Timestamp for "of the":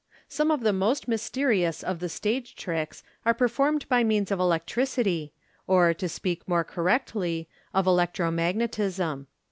0.49-0.73, 1.83-2.09